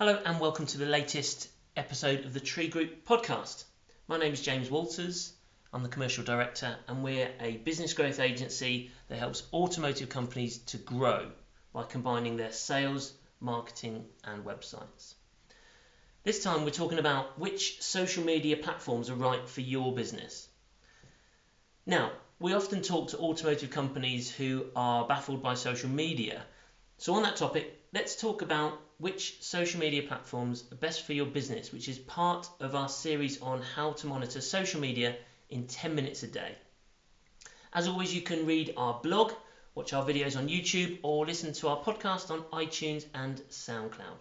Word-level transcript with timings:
Hello 0.00 0.18
and 0.24 0.40
welcome 0.40 0.64
to 0.64 0.78
the 0.78 0.86
latest 0.86 1.50
episode 1.76 2.24
of 2.24 2.32
the 2.32 2.40
Tree 2.40 2.68
Group 2.68 3.04
podcast. 3.04 3.64
My 4.08 4.16
name 4.16 4.32
is 4.32 4.40
James 4.40 4.70
Walters. 4.70 5.34
I'm 5.74 5.82
the 5.82 5.90
commercial 5.90 6.24
director, 6.24 6.74
and 6.88 7.04
we're 7.04 7.30
a 7.38 7.58
business 7.58 7.92
growth 7.92 8.18
agency 8.18 8.90
that 9.08 9.18
helps 9.18 9.42
automotive 9.52 10.08
companies 10.08 10.56
to 10.68 10.78
grow 10.78 11.30
by 11.74 11.82
combining 11.82 12.38
their 12.38 12.50
sales, 12.50 13.12
marketing, 13.40 14.06
and 14.24 14.42
websites. 14.42 15.16
This 16.22 16.42
time 16.42 16.64
we're 16.64 16.70
talking 16.70 16.98
about 16.98 17.38
which 17.38 17.82
social 17.82 18.24
media 18.24 18.56
platforms 18.56 19.10
are 19.10 19.16
right 19.16 19.46
for 19.46 19.60
your 19.60 19.94
business. 19.94 20.48
Now, 21.84 22.12
we 22.38 22.54
often 22.54 22.80
talk 22.80 23.08
to 23.08 23.18
automotive 23.18 23.68
companies 23.68 24.30
who 24.30 24.64
are 24.74 25.06
baffled 25.06 25.42
by 25.42 25.52
social 25.52 25.90
media. 25.90 26.42
So, 27.00 27.14
on 27.14 27.22
that 27.22 27.36
topic, 27.36 27.72
let's 27.94 28.14
talk 28.14 28.42
about 28.42 28.78
which 28.98 29.34
social 29.40 29.80
media 29.80 30.02
platforms 30.02 30.64
are 30.70 30.76
best 30.76 31.00
for 31.00 31.14
your 31.14 31.24
business, 31.24 31.72
which 31.72 31.88
is 31.88 31.98
part 31.98 32.50
of 32.60 32.74
our 32.74 32.90
series 32.90 33.40
on 33.40 33.62
how 33.62 33.92
to 33.92 34.06
monitor 34.06 34.42
social 34.42 34.82
media 34.82 35.16
in 35.48 35.64
10 35.64 35.94
minutes 35.94 36.22
a 36.24 36.26
day. 36.26 36.58
As 37.72 37.88
always, 37.88 38.12
you 38.12 38.20
can 38.20 38.44
read 38.44 38.74
our 38.76 38.92
blog, 38.92 39.32
watch 39.74 39.94
our 39.94 40.02
videos 40.02 40.36
on 40.36 40.46
YouTube, 40.46 40.92
or 41.00 41.24
listen 41.24 41.52
to 41.52 41.68
our 41.68 41.78
podcast 41.78 42.30
on 42.30 42.42
iTunes 42.52 43.06
and 43.14 43.40
SoundCloud. 43.48 44.18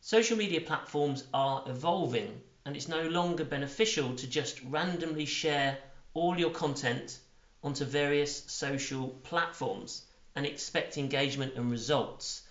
Social 0.00 0.38
media 0.38 0.62
platforms 0.62 1.22
are 1.34 1.62
evolving, 1.66 2.40
and 2.64 2.74
it's 2.74 2.88
no 2.88 3.04
longer 3.04 3.44
beneficial 3.44 4.14
to 4.14 4.26
just 4.26 4.58
randomly 4.62 5.26
share 5.26 5.76
all 6.14 6.38
your 6.38 6.48
content 6.48 7.20
onto 7.62 7.84
various 7.84 8.42
social 8.46 9.10
platforms 9.22 10.04
and 10.34 10.46
expect 10.46 10.98
engagement 10.98 11.54
and 11.56 11.70
results. 11.70 12.42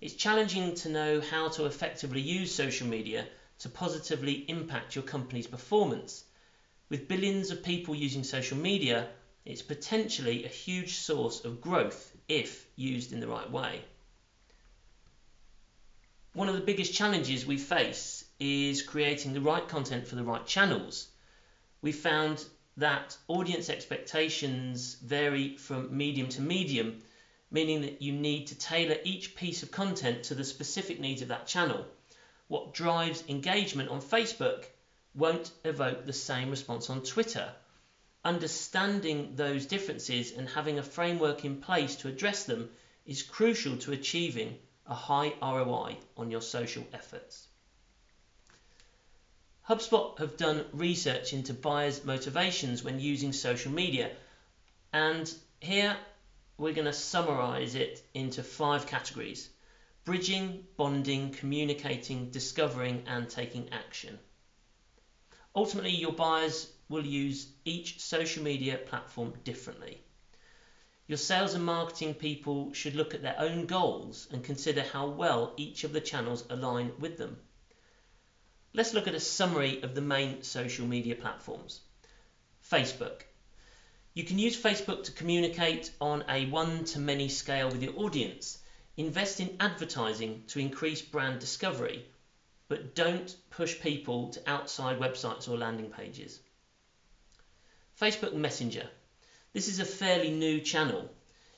It's 0.00 0.14
challenging 0.14 0.74
to 0.76 0.88
know 0.88 1.20
how 1.20 1.48
to 1.50 1.66
effectively 1.66 2.20
use 2.20 2.54
social 2.54 2.86
media 2.86 3.26
to 3.60 3.68
positively 3.68 4.44
impact 4.48 4.94
your 4.94 5.04
company's 5.04 5.46
performance. 5.46 6.24
With 6.88 7.08
billions 7.08 7.50
of 7.50 7.62
people 7.62 7.94
using 7.94 8.24
social 8.24 8.58
media, 8.58 9.08
it's 9.44 9.62
potentially 9.62 10.44
a 10.44 10.48
huge 10.48 10.94
source 10.94 11.44
of 11.44 11.60
growth 11.60 12.16
if 12.28 12.66
used 12.76 13.12
in 13.12 13.20
the 13.20 13.28
right 13.28 13.50
way. 13.50 13.84
One 16.34 16.48
of 16.48 16.54
the 16.54 16.60
biggest 16.60 16.94
challenges 16.94 17.44
we 17.46 17.58
face 17.58 18.24
is 18.40 18.82
creating 18.82 19.32
the 19.34 19.40
right 19.40 19.66
content 19.68 20.06
for 20.06 20.16
the 20.16 20.24
right 20.24 20.46
channels. 20.46 21.08
We 21.82 21.92
found 21.92 22.44
that 22.78 23.16
audience 23.28 23.68
expectations 23.68 24.96
vary 25.02 25.56
from 25.56 25.94
medium 25.96 26.28
to 26.30 26.40
medium, 26.40 27.02
meaning 27.52 27.82
that 27.82 28.00
you 28.00 28.12
need 28.12 28.46
to 28.46 28.54
tailor 28.54 28.96
each 29.04 29.36
piece 29.36 29.62
of 29.62 29.70
content 29.70 30.24
to 30.24 30.34
the 30.34 30.44
specific 30.44 30.98
needs 30.98 31.22
of 31.22 31.28
that 31.28 31.46
channel. 31.46 31.86
What 32.48 32.74
drives 32.74 33.22
engagement 33.28 33.90
on 33.90 34.00
Facebook 34.00 34.64
won't 35.14 35.50
evoke 35.64 36.06
the 36.06 36.12
same 36.12 36.50
response 36.50 36.88
on 36.88 37.02
Twitter. 37.02 37.52
Understanding 38.24 39.36
those 39.36 39.66
differences 39.66 40.32
and 40.32 40.48
having 40.48 40.78
a 40.78 40.82
framework 40.82 41.44
in 41.44 41.60
place 41.60 41.96
to 41.96 42.08
address 42.08 42.44
them 42.44 42.70
is 43.04 43.22
crucial 43.22 43.76
to 43.78 43.92
achieving 43.92 44.58
a 44.86 44.94
high 44.94 45.34
ROI 45.42 45.98
on 46.16 46.30
your 46.30 46.40
social 46.40 46.86
efforts. 46.92 47.48
HubSpot 49.68 50.18
have 50.18 50.36
done 50.36 50.64
research 50.72 51.32
into 51.32 51.54
buyers' 51.54 52.04
motivations 52.04 52.82
when 52.82 52.98
using 52.98 53.32
social 53.32 53.70
media, 53.70 54.10
and 54.92 55.32
here 55.60 55.96
we're 56.58 56.72
going 56.72 56.86
to 56.86 56.92
summarize 56.92 57.74
it 57.74 58.02
into 58.14 58.42
five 58.42 58.86
categories 58.86 59.48
bridging, 60.04 60.64
bonding, 60.76 61.30
communicating, 61.30 62.30
discovering, 62.30 63.02
and 63.06 63.28
taking 63.28 63.68
action. 63.72 64.18
Ultimately, 65.54 65.92
your 65.92 66.12
buyers 66.12 66.68
will 66.88 67.06
use 67.06 67.46
each 67.64 68.00
social 68.00 68.42
media 68.42 68.78
platform 68.78 69.32
differently. 69.44 70.02
Your 71.06 71.18
sales 71.18 71.54
and 71.54 71.64
marketing 71.64 72.14
people 72.14 72.72
should 72.72 72.96
look 72.96 73.14
at 73.14 73.22
their 73.22 73.38
own 73.38 73.66
goals 73.66 74.26
and 74.30 74.42
consider 74.42 74.82
how 74.82 75.06
well 75.06 75.54
each 75.56 75.84
of 75.84 75.92
the 75.92 76.00
channels 76.00 76.44
align 76.50 76.92
with 76.98 77.16
them. 77.16 77.38
Let's 78.72 78.94
look 78.94 79.06
at 79.06 79.14
a 79.14 79.20
summary 79.20 79.82
of 79.82 79.94
the 79.94 80.00
main 80.00 80.42
social 80.42 80.86
media 80.86 81.14
platforms. 81.14 81.80
Facebook. 82.68 83.22
You 84.14 84.24
can 84.24 84.38
use 84.38 84.60
Facebook 84.60 85.04
to 85.04 85.12
communicate 85.12 85.90
on 85.98 86.24
a 86.28 86.44
one 86.46 86.84
to 86.86 86.98
many 86.98 87.30
scale 87.30 87.70
with 87.70 87.82
your 87.82 87.98
audience. 87.98 88.58
Invest 88.98 89.40
in 89.40 89.56
advertising 89.58 90.44
to 90.48 90.58
increase 90.58 91.00
brand 91.00 91.40
discovery, 91.40 92.04
but 92.68 92.94
don't 92.94 93.34
push 93.48 93.80
people 93.80 94.28
to 94.28 94.50
outside 94.50 95.00
websites 95.00 95.48
or 95.48 95.56
landing 95.56 95.90
pages. 95.90 96.40
Facebook 97.98 98.34
Messenger. 98.34 98.86
This 99.54 99.68
is 99.68 99.78
a 99.78 99.84
fairly 99.86 100.30
new 100.30 100.60
channel. 100.60 101.08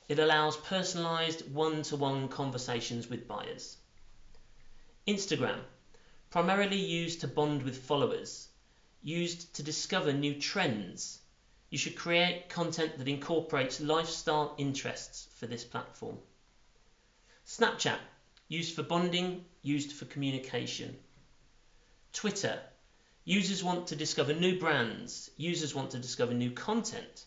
It 0.07 0.19
allows 0.19 0.55
personalized 0.55 1.51
one 1.51 1.83
to 1.83 1.97
one 1.97 2.29
conversations 2.29 3.09
with 3.09 3.27
buyers. 3.27 3.75
Instagram, 5.05 5.59
primarily 6.29 6.79
used 6.79 7.19
to 7.19 7.27
bond 7.27 7.63
with 7.63 7.83
followers, 7.83 8.47
used 9.01 9.55
to 9.55 9.63
discover 9.63 10.13
new 10.13 10.39
trends. 10.39 11.19
You 11.69 11.77
should 11.77 11.95
create 11.95 12.49
content 12.49 12.97
that 12.97 13.07
incorporates 13.07 13.81
lifestyle 13.81 14.55
interests 14.57 15.27
for 15.35 15.47
this 15.47 15.63
platform. 15.63 16.17
Snapchat, 17.45 17.99
used 18.47 18.75
for 18.75 18.83
bonding, 18.83 19.45
used 19.61 19.91
for 19.91 20.05
communication. 20.05 20.95
Twitter, 22.13 22.59
users 23.23 23.63
want 23.63 23.87
to 23.87 23.95
discover 23.95 24.33
new 24.33 24.57
brands, 24.59 25.29
users 25.37 25.75
want 25.75 25.91
to 25.91 25.99
discover 25.99 26.33
new 26.33 26.51
content 26.51 27.25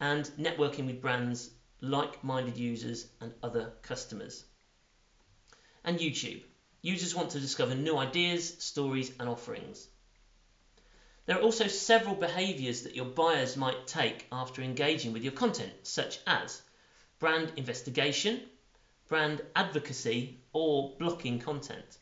and 0.00 0.24
networking 0.38 0.86
with 0.86 1.00
brands, 1.00 1.50
like 1.80 2.22
minded 2.22 2.56
users, 2.56 3.06
and 3.20 3.32
other 3.42 3.72
customers. 3.82 4.44
And 5.84 5.98
YouTube. 5.98 6.42
Users 6.82 7.14
want 7.14 7.30
to 7.30 7.40
discover 7.40 7.74
new 7.74 7.96
ideas, 7.96 8.54
stories, 8.62 9.12
and 9.18 9.28
offerings. 9.28 9.88
There 11.28 11.36
are 11.36 11.42
also 11.42 11.68
several 11.68 12.14
behaviours 12.14 12.84
that 12.84 12.96
your 12.96 13.04
buyers 13.04 13.54
might 13.54 13.86
take 13.86 14.26
after 14.32 14.62
engaging 14.62 15.12
with 15.12 15.22
your 15.22 15.34
content, 15.34 15.74
such 15.82 16.20
as 16.26 16.62
brand 17.18 17.52
investigation, 17.56 18.40
brand 19.08 19.42
advocacy, 19.54 20.40
or 20.54 20.96
blocking 20.98 21.38
content. 21.38 21.98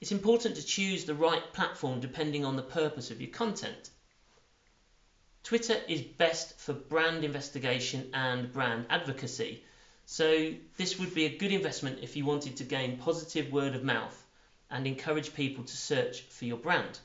It's 0.00 0.10
important 0.10 0.56
to 0.56 0.66
choose 0.66 1.04
the 1.04 1.14
right 1.14 1.52
platform 1.52 2.00
depending 2.00 2.44
on 2.44 2.56
the 2.56 2.62
purpose 2.62 3.12
of 3.12 3.20
your 3.20 3.30
content 3.30 3.90
Twitter 5.44 5.80
is 5.88 6.02
best 6.02 6.58
for 6.58 6.72
brand 6.72 7.24
investigation 7.24 8.10
and 8.12 8.52
brand 8.52 8.86
advocacy. 8.90 9.62
So, 10.04 10.52
this 10.76 10.98
would 10.98 11.14
be 11.14 11.26
a 11.26 11.38
good 11.38 11.52
investment 11.52 12.00
if 12.02 12.16
you 12.16 12.24
wanted 12.24 12.56
to 12.56 12.64
gain 12.64 12.98
positive 12.98 13.52
word 13.52 13.76
of 13.76 13.84
mouth 13.84 14.26
and 14.68 14.84
encourage 14.84 15.32
people 15.32 15.62
to 15.62 15.76
search 15.76 16.22
for 16.22 16.44
your 16.44 16.56
brand. 16.56 16.98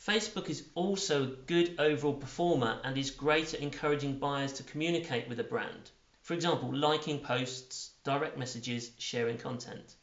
Facebook 0.00 0.48
is 0.48 0.68
also 0.76 1.24
a 1.24 1.26
good 1.26 1.74
overall 1.80 2.14
performer 2.14 2.80
and 2.84 2.96
is 2.96 3.10
great 3.10 3.52
at 3.52 3.60
encouraging 3.60 4.16
buyers 4.18 4.52
to 4.52 4.62
communicate 4.62 5.28
with 5.28 5.40
a 5.40 5.44
brand. 5.44 5.90
For 6.22 6.34
example, 6.34 6.72
liking 6.72 7.18
posts, 7.18 7.90
direct 8.04 8.38
messages, 8.38 8.92
sharing 8.98 9.38
content, 9.38 9.96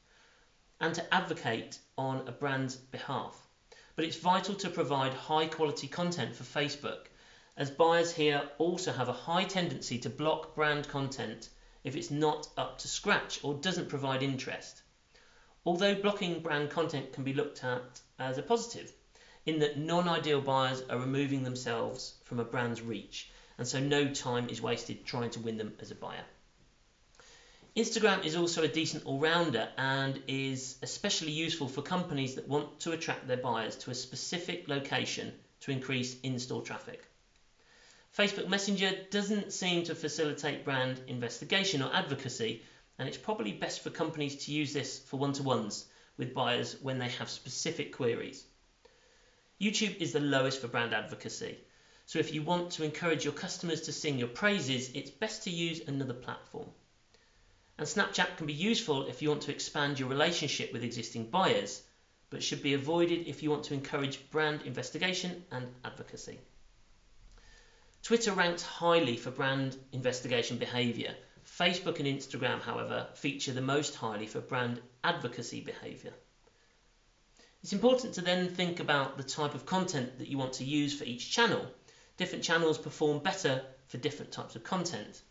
and 0.81 0.94
to 0.95 1.13
advocate 1.13 1.79
on 1.97 2.28
a 2.28 2.31
brand's 2.33 2.75
behalf. 2.75 3.47
But 3.95 4.03
it's 4.03 4.17
vital 4.17 4.56
to 4.56 4.69
provide 4.69 5.13
high 5.13 5.47
quality 5.47 5.88
content 5.88 6.35
for 6.35 6.44
Facebook 6.44 7.06
as 7.56 7.72
buyers 7.72 8.12
here 8.12 8.50
also 8.57 8.91
have 8.91 9.07
a 9.07 9.13
high 9.13 9.45
tendency 9.45 9.97
to 10.00 10.09
block 10.09 10.56
brand 10.56 10.89
content 10.89 11.50
if 11.85 11.95
it's 11.95 12.12
not 12.12 12.50
up 12.57 12.79
to 12.79 12.89
scratch 12.89 13.41
or 13.45 13.53
doesn't 13.53 13.88
provide 13.88 14.24
interest. 14.24 14.81
Although 15.65 16.01
blocking 16.01 16.42
brand 16.42 16.69
content 16.69 17.13
can 17.13 17.24
be 17.24 17.33
looked 17.33 17.63
at 17.63 18.01
as 18.19 18.38
a 18.38 18.44
positive, 18.44 18.92
in 19.45 19.59
that 19.59 19.77
non 19.77 20.07
ideal 20.07 20.42
buyers 20.42 20.81
are 20.89 20.97
removing 20.97 21.44
themselves 21.44 22.15
from 22.24 22.39
a 22.39 22.44
brand's 22.44 22.81
reach, 22.81 23.30
and 23.57 23.68
so 23.68 23.80
no 23.80 24.09
time 24.09 24.50
is 24.50 24.62
wasted 24.62 25.06
trying 25.06 25.30
to 25.30 25.39
win 25.39 25.57
them 25.57 25.74
as 25.80 25.92
a 25.92 25.95
buyer. 25.95 26.25
Instagram 27.75 28.24
is 28.24 28.38
also 28.38 28.63
a 28.63 28.69
decent 28.69 29.06
all 29.06 29.19
rounder 29.19 29.68
and 29.77 30.21
is 30.27 30.77
especially 30.81 31.33
useful 31.33 31.68
for 31.68 31.81
companies 31.81 32.36
that 32.36 32.47
want 32.47 32.80
to 32.80 32.94
attract 32.94 33.27
their 33.27 33.38
buyers 33.38 33.75
to 33.75 33.92
a 33.92 33.95
specific 33.95 34.68
location 34.69 35.33
to 35.59 35.71
increase 35.71 36.18
in 36.21 36.39
store 36.39 36.62
traffic. 36.62 37.03
Facebook 38.18 38.47
Messenger 38.47 38.95
doesn't 39.12 39.51
seem 39.51 39.83
to 39.83 39.94
facilitate 39.94 40.63
brand 40.63 41.01
investigation 41.07 41.81
or 41.81 41.94
advocacy, 41.94 42.63
and 42.97 43.09
it's 43.09 43.18
probably 43.18 43.51
best 43.51 43.81
for 43.81 43.89
companies 43.89 44.45
to 44.45 44.53
use 44.53 44.71
this 44.71 45.00
for 45.00 45.18
one 45.18 45.33
to 45.33 45.44
ones 45.44 45.86
with 46.15 46.33
buyers 46.33 46.77
when 46.81 46.97
they 46.97 47.09
have 47.09 47.30
specific 47.30 47.94
queries. 47.94 48.45
YouTube 49.62 49.98
is 50.02 50.12
the 50.12 50.19
lowest 50.19 50.60
for 50.60 50.68
brand 50.68 50.94
advocacy, 50.94 51.57
so 52.06 52.19
if 52.19 52.34
you 52.34 52.44
want 52.44 52.72
to 52.72 52.84
encourage 52.84 53.24
your 53.24 53.34
customers 53.34 53.81
to 53.81 53.92
sing 53.94 54.19
your 54.19 54.28
praises, 54.28 54.92
it's 54.94 55.10
best 55.10 55.44
to 55.44 55.50
use 55.50 55.81
another 55.88 56.13
platform. 56.13 56.69
And 57.78 57.88
Snapchat 57.88 58.38
can 58.38 58.48
be 58.48 58.54
useful 58.54 59.07
if 59.07 59.22
you 59.22 59.30
want 59.30 59.44
to 59.44 59.52
expand 59.52 59.98
your 59.98 60.10
relationship 60.10 60.72
with 60.72 60.84
existing 60.84 61.30
buyers, 61.30 61.81
but 62.30 62.44
should 62.44 62.62
be 62.62 62.74
avoided 62.74 63.28
if 63.28 63.42
you 63.42 63.50
want 63.50 63.63
to 63.66 63.74
encourage 63.74 64.30
brand 64.30 64.62
investigation 64.63 65.46
and 65.52 65.68
advocacy. 65.84 66.40
Twitter 68.04 68.34
ranks 68.34 68.62
highly 68.62 69.18
for 69.18 69.31
brand 69.31 69.75
investigation 69.92 70.57
behaviour. 70.57 71.16
Facebook 71.46 72.00
and 72.00 72.07
Instagram, 72.07 72.62
however, 72.62 73.07
feature 73.13 73.54
the 73.54 73.62
most 73.62 73.96
highly 73.96 74.28
for 74.28 74.42
brand 74.42 74.81
advocacy 75.04 75.62
behaviour. 75.62 76.13
It's 77.65 77.73
important 77.73 78.13
to 78.13 78.21
then 78.21 78.47
think 78.47 78.79
about 78.79 79.17
the 79.17 79.23
type 79.23 79.56
of 79.56 79.65
content 79.65 80.19
that 80.19 80.27
you 80.27 80.38
want 80.38 80.53
to 80.53 80.63
use 80.63 80.94
for 80.94 81.03
each 81.03 81.31
channel. 81.31 81.67
Different 82.15 82.44
channels 82.44 82.77
perform 82.77 83.21
better 83.21 83.59
for 83.88 83.97
different 83.97 84.31
types 84.31 84.56
of 84.56 84.63
content. 84.63 85.23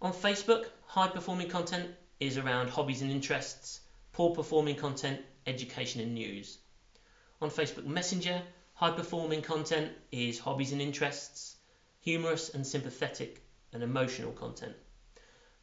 On 0.00 0.14
Facebook, 0.14 0.68
high 0.86 1.08
performing 1.08 1.48
content 1.48 1.90
is 2.18 2.38
around 2.38 2.70
hobbies 2.70 3.02
and 3.02 3.10
interests, 3.10 3.80
poor 4.14 4.30
performing 4.30 4.74
content, 4.76 5.20
education 5.46 6.00
and 6.00 6.14
news. 6.14 6.56
On 7.42 7.50
Facebook 7.50 7.84
Messenger, 7.84 8.42
high 8.72 8.92
performing 8.92 9.42
content 9.42 9.92
is 10.12 10.38
hobbies 10.38 10.72
and 10.72 10.80
interests, 10.80 11.56
humorous 12.00 12.48
and 12.48 12.66
sympathetic 12.66 13.42
and 13.74 13.82
emotional 13.82 14.32
content. 14.32 14.76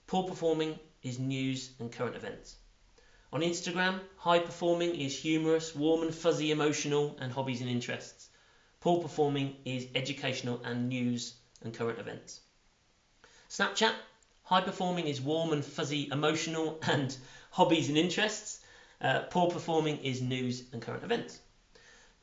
Poor 0.06 0.22
performing 0.22 0.78
is 1.02 1.18
news 1.18 1.72
and 1.80 1.92
current 1.92 2.16
events. 2.16 2.59
On 3.32 3.42
Instagram, 3.42 4.02
high 4.18 4.40
performing 4.40 4.96
is 4.96 5.22
humorous, 5.22 5.76
warm 5.76 6.02
and 6.02 6.16
fuzzy 6.16 6.50
emotional, 6.50 7.16
and 7.22 7.32
hobbies 7.32 7.62
and 7.62 7.70
interests. 7.70 8.28
Poor 8.80 9.00
performing 9.00 9.56
is 9.66 9.86
educational 9.94 10.64
and 10.64 10.90
news 10.90 11.36
and 11.62 11.72
current 11.72 12.00
events. 12.00 12.42
Snapchat, 13.48 13.94
high 14.42 14.62
performing 14.62 15.08
is 15.08 15.22
warm 15.22 15.54
and 15.54 15.64
fuzzy 15.64 16.10
emotional 16.12 16.80
and 16.88 17.16
hobbies 17.52 17.88
and 17.88 18.00
interests. 18.00 18.62
Uh, 19.00 19.20
poor 19.30 19.48
performing 19.48 20.04
is 20.04 20.22
news 20.22 20.64
and 20.74 20.82
current 20.82 21.04
events. 21.04 21.40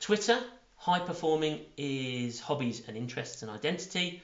Twitter, 0.00 0.42
high 0.74 0.98
performing 0.98 1.66
is 1.76 2.40
hobbies 2.40 2.82
and 2.88 2.96
interests 2.96 3.42
and 3.42 3.50
identity. 3.52 4.22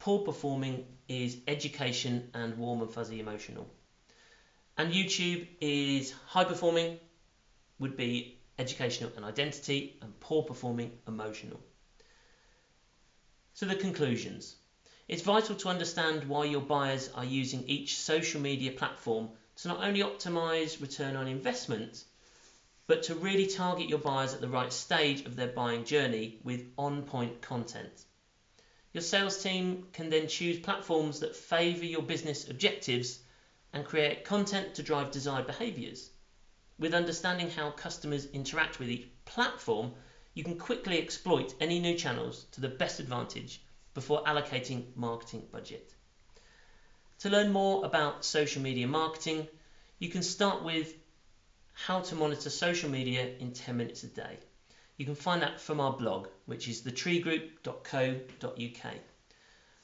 Poor 0.00 0.18
performing 0.18 0.84
is 1.06 1.36
education 1.46 2.28
and 2.34 2.58
warm 2.58 2.80
and 2.80 2.90
fuzzy 2.90 3.20
emotional. 3.20 3.68
And 4.76 4.92
YouTube 4.92 5.46
is 5.60 6.12
high 6.26 6.44
performing, 6.44 6.98
would 7.78 7.96
be 7.96 8.38
educational 8.58 9.12
and 9.14 9.24
identity, 9.24 9.98
and 10.02 10.18
poor 10.20 10.42
performing 10.42 10.90
emotional. 11.06 11.60
So, 13.52 13.66
the 13.66 13.76
conclusions. 13.76 14.56
It's 15.06 15.22
vital 15.22 15.54
to 15.56 15.68
understand 15.68 16.24
why 16.24 16.46
your 16.46 16.60
buyers 16.60 17.08
are 17.14 17.24
using 17.24 17.62
each 17.68 17.98
social 17.98 18.40
media 18.40 18.72
platform 18.72 19.28
to 19.56 19.68
not 19.68 19.84
only 19.84 20.00
optimize 20.00 20.80
return 20.80 21.14
on 21.14 21.28
investment, 21.28 22.02
but 22.86 23.04
to 23.04 23.14
really 23.14 23.46
target 23.46 23.88
your 23.88 23.98
buyers 23.98 24.34
at 24.34 24.40
the 24.40 24.48
right 24.48 24.72
stage 24.72 25.24
of 25.24 25.36
their 25.36 25.48
buying 25.48 25.84
journey 25.84 26.40
with 26.42 26.66
on 26.76 27.02
point 27.02 27.42
content. 27.42 28.04
Your 28.92 29.02
sales 29.02 29.42
team 29.42 29.86
can 29.92 30.10
then 30.10 30.26
choose 30.26 30.58
platforms 30.58 31.20
that 31.20 31.36
favour 31.36 31.84
your 31.84 32.02
business 32.02 32.48
objectives 32.48 33.20
and 33.74 33.84
create 33.84 34.24
content 34.24 34.74
to 34.74 34.82
drive 34.82 35.10
desired 35.10 35.46
behaviours. 35.46 36.10
With 36.78 36.94
understanding 36.94 37.50
how 37.50 37.70
customers 37.70 38.28
interact 38.32 38.78
with 38.78 38.88
each 38.88 39.08
platform, 39.24 39.92
you 40.32 40.44
can 40.44 40.56
quickly 40.56 40.98
exploit 40.98 41.54
any 41.60 41.78
new 41.78 41.94
channels 41.94 42.46
to 42.52 42.60
the 42.60 42.68
best 42.68 43.00
advantage 43.00 43.60
before 43.92 44.22
allocating 44.24 44.84
marketing 44.94 45.46
budget. 45.52 45.94
To 47.18 47.28
learn 47.28 47.50
more 47.50 47.84
about 47.84 48.24
social 48.24 48.62
media 48.62 48.86
marketing, 48.86 49.48
you 49.98 50.08
can 50.08 50.22
start 50.22 50.62
with 50.62 50.94
how 51.72 52.00
to 52.00 52.14
monitor 52.14 52.50
social 52.50 52.88
media 52.88 53.30
in 53.40 53.52
10 53.52 53.76
minutes 53.76 54.04
a 54.04 54.08
day. 54.08 54.38
You 54.96 55.04
can 55.04 55.16
find 55.16 55.42
that 55.42 55.60
from 55.60 55.80
our 55.80 55.90
blog, 55.90 56.28
which 56.46 56.68
is 56.68 56.82
thetreegroup.co.uk. 56.82 58.94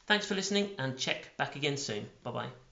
Thanks 0.06 0.26
for 0.26 0.34
listening 0.34 0.70
and 0.78 0.96
check 0.96 1.37
back 1.37 1.56
again 1.56 1.76
soon. 1.76 2.08
Bye 2.22 2.31
bye. 2.31 2.69